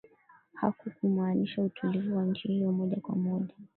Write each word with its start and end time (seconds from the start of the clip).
hakukumaanisha 0.53 1.63
utulivu 1.63 2.17
wa 2.17 2.25
nchi 2.25 2.47
hiyo 2.47 2.71
moja 2.71 2.97
kwa 3.01 3.15
moja 3.15 3.53